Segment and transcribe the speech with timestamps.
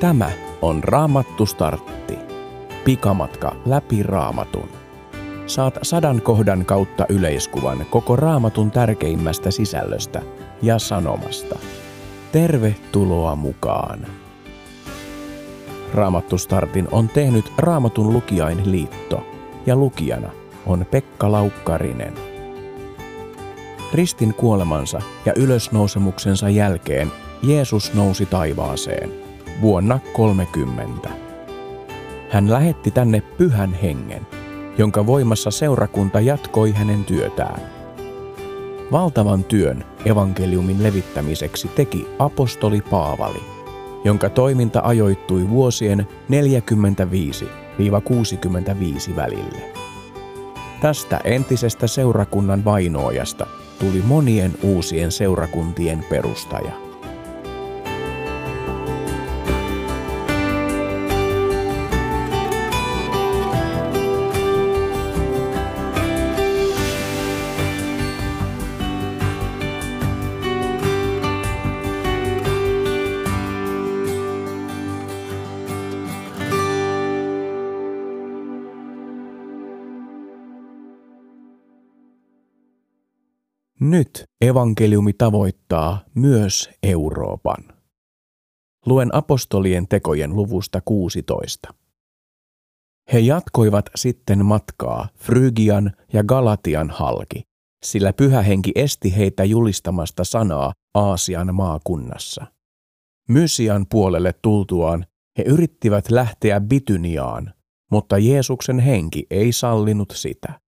[0.00, 0.30] Tämä
[0.62, 2.18] on Raamattu Startti.
[2.84, 4.68] Pikamatka läpi Raamatun.
[5.46, 10.22] Saat sadan kohdan kautta yleiskuvan koko Raamatun tärkeimmästä sisällöstä
[10.62, 11.58] ja sanomasta.
[12.32, 14.06] Tervetuloa mukaan!
[15.94, 19.26] Raamattu Startin on tehnyt Raamatun lukijain liitto
[19.66, 20.30] ja lukijana
[20.66, 22.14] on Pekka Laukkarinen.
[23.94, 29.25] Ristin kuolemansa ja ylösnousemuksensa jälkeen Jeesus nousi taivaaseen
[29.60, 31.08] vuonna 30.
[32.30, 34.26] Hän lähetti tänne pyhän hengen,
[34.78, 37.60] jonka voimassa seurakunta jatkoi hänen työtään.
[38.92, 43.42] Valtavan työn evankeliumin levittämiseksi teki apostoli Paavali,
[44.04, 46.08] jonka toiminta ajoittui vuosien
[49.12, 49.72] 45-65 välille.
[50.80, 53.46] Tästä entisestä seurakunnan vainoojasta
[53.78, 56.85] tuli monien uusien seurakuntien perustaja.
[83.80, 87.64] Nyt evankeliumi tavoittaa myös Euroopan.
[88.86, 91.74] Luen apostolien tekojen luvusta 16.
[93.12, 97.42] He jatkoivat sitten matkaa Frygian ja Galatian halki,
[97.84, 102.46] sillä pyhä henki esti heitä julistamasta sanaa Aasian maakunnassa.
[103.28, 105.06] Mysian puolelle tultuaan
[105.38, 107.54] he yrittivät lähteä Bityniaan,
[107.90, 110.60] mutta Jeesuksen henki ei sallinut sitä,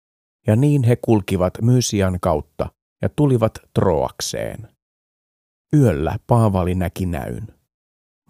[0.47, 4.67] ja niin he kulkivat Mysian kautta ja tulivat Troakseen.
[5.73, 7.47] Yöllä Paavali näki näyn.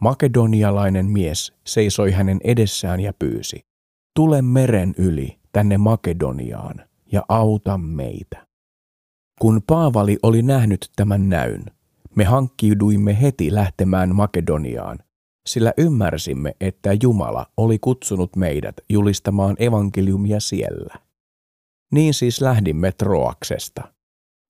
[0.02, 3.66] Makedonialainen mies seisoi hänen edessään ja pyysi,
[4.16, 6.76] tule meren yli tänne Makedoniaan
[7.12, 8.48] ja auta meitä.
[9.42, 11.66] Kun Paavali oli nähnyt tämän näyn,
[12.16, 15.00] me hankkiuduimme heti lähtemään Makedoniaan,
[15.48, 20.96] sillä ymmärsimme, että Jumala oli kutsunut meidät julistamaan evankeliumia siellä.
[21.92, 23.84] Niin siis lähdimme Troaksesta–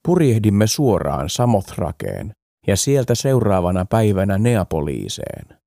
[0.07, 2.31] Purjehdimme suoraan Samothrakeen
[2.67, 5.57] ja sieltä seuraavana päivänä Neapoliiseen.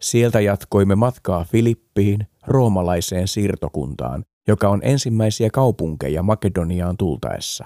[0.00, 7.64] Sieltä jatkoimme matkaa Filippiin, roomalaiseen siirtokuntaan, joka on ensimmäisiä kaupunkeja Makedoniaan tultaessa.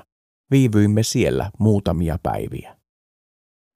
[0.51, 2.77] Viivyimme siellä muutamia päiviä.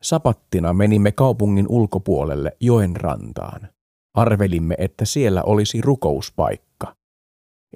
[0.03, 3.69] Sapattina menimme kaupungin ulkopuolelle joen rantaan.
[4.15, 6.97] Arvelimme, että siellä olisi rukouspaikka.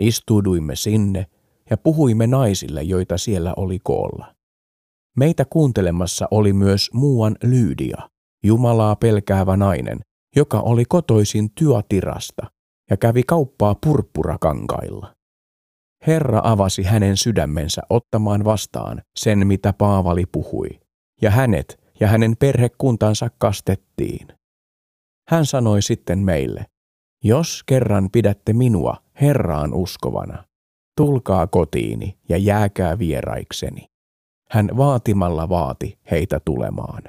[0.01, 1.27] Istuuduimme sinne
[1.71, 4.36] ja puhuimme naisille, joita siellä oli koolla.
[5.17, 8.09] Meitä kuuntelemassa oli myös muuan Lyydia,
[8.45, 10.01] Jumalaa pelkäävä nainen,
[10.37, 12.51] joka oli kotoisin Tyatirasta
[12.91, 15.15] ja kävi kauppaa purppurakankailla.
[16.07, 20.69] Herra avasi hänen sydämensä ottamaan vastaan sen, mitä Paavali puhui,
[21.23, 24.29] ja hänet ja hänen perhekuntansa kastettiin.
[25.29, 26.67] Hän sanoi sitten meille,
[27.25, 30.45] jos kerran pidätte minua Herraan uskovana,
[30.97, 33.87] tulkaa kotiini ja jääkää vieraikseni.
[34.51, 37.03] Hän vaatimalla vaati heitä tulemaan.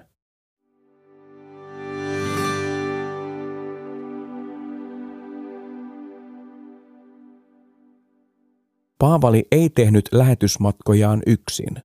[9.00, 11.78] Paavali ei tehnyt lähetysmatkojaan yksin,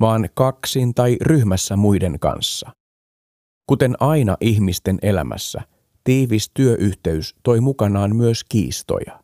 [0.00, 2.70] vaan kaksin tai ryhmässä muiden kanssa.
[3.66, 5.60] Kuten aina ihmisten elämässä,
[6.04, 9.20] tiivis työyhteys toi mukanaan myös kiistoja.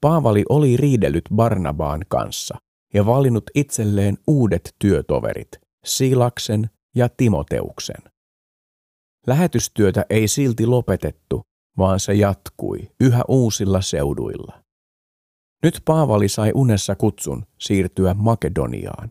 [0.00, 2.58] Paavali oli riidellyt Barnabaan kanssa,
[2.94, 5.48] ja valinnut itselleen uudet työtoverit,
[5.84, 8.02] Silaksen ja Timoteuksen.
[9.26, 11.42] Lähetystyötä ei silti lopetettu,
[11.78, 14.64] vaan se jatkui yhä uusilla seuduilla.
[15.62, 19.10] Nyt Paavali sai unessa kutsun siirtyä Makedoniaan.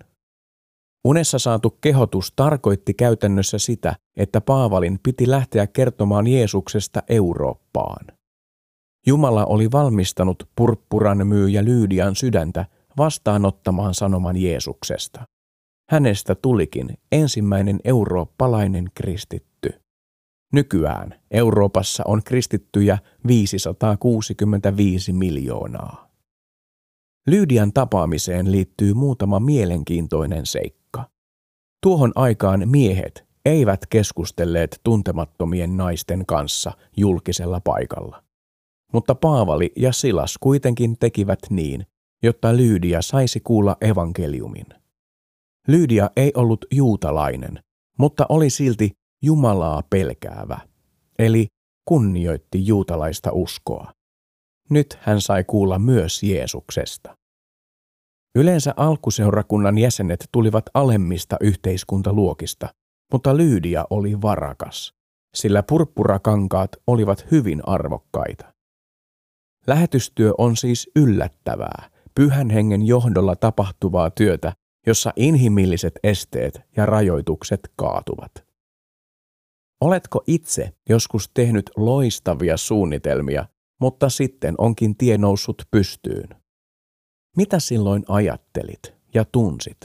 [1.05, 8.07] Unessa saatu kehotus tarkoitti käytännössä sitä, että Paavalin piti lähteä kertomaan Jeesuksesta Eurooppaan.
[9.07, 12.65] Jumala oli valmistanut purppuran myyjä Lyydian sydäntä
[12.97, 15.25] vastaanottamaan sanoman Jeesuksesta.
[15.89, 19.73] Hänestä tulikin ensimmäinen eurooppalainen kristitty.
[20.53, 22.97] Nykyään Euroopassa on kristittyjä
[23.27, 26.09] 565 miljoonaa.
[27.27, 31.09] Lyydian tapaamiseen liittyy muutama mielenkiintoinen seikka.
[31.83, 38.23] Tuohon aikaan miehet eivät keskustelleet tuntemattomien naisten kanssa julkisella paikalla.
[38.93, 41.85] Mutta Paavali ja Silas kuitenkin tekivät niin,
[42.23, 44.65] jotta Lyydia saisi kuulla evankeliumin.
[45.67, 47.59] Lyydia ei ollut juutalainen,
[47.99, 48.91] mutta oli silti
[49.23, 50.59] Jumalaa pelkäävä,
[51.19, 51.47] eli
[51.85, 53.91] kunnioitti juutalaista uskoa.
[54.69, 57.17] Nyt hän sai kuulla myös Jeesuksesta.
[58.35, 62.69] Yleensä alkuseurakunnan jäsenet tulivat alemmista yhteiskuntaluokista,
[63.11, 64.93] mutta Lyydia oli varakas,
[65.35, 68.53] sillä purppurakankaat olivat hyvin arvokkaita.
[69.67, 74.53] Lähetystyö on siis yllättävää, pyhän hengen johdolla tapahtuvaa työtä,
[74.87, 78.31] jossa inhimilliset esteet ja rajoitukset kaatuvat.
[79.81, 83.45] Oletko itse joskus tehnyt loistavia suunnitelmia,
[83.81, 86.29] mutta sitten onkin tie noussut pystyyn?
[87.37, 89.77] Mitä silloin ajattelit ja tunsit?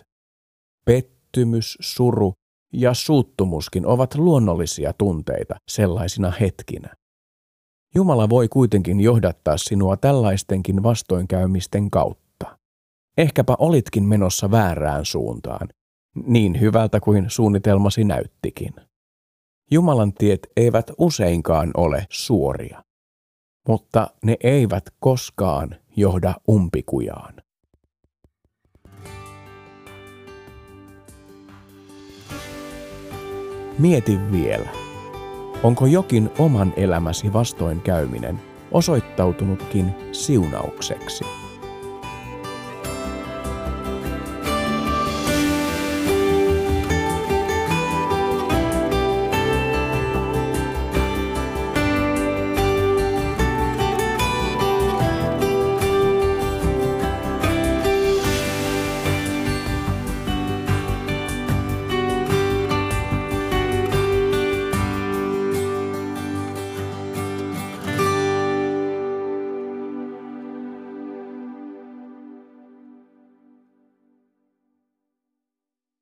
[0.85, 2.33] Pettymys, suru
[2.73, 6.95] ja suuttumuskin ovat luonnollisia tunteita sellaisina hetkinä.
[7.95, 12.59] Jumala voi kuitenkin johdattaa sinua tällaistenkin vastoinkäymisten kautta.
[13.17, 15.69] Ehkäpä olitkin menossa väärään suuntaan,
[16.27, 18.75] niin hyvältä kuin suunnitelmasi näyttikin.
[19.71, 22.85] Jumalan tiet eivät useinkaan ole suoria,
[23.69, 27.35] mutta ne eivät koskaan johda umpikujaan.
[33.79, 34.88] Mieti vielä,
[35.63, 38.41] onko jokin oman elämäsi vastoinkäyminen
[38.73, 41.48] osoittautunutkin siunaukseksi?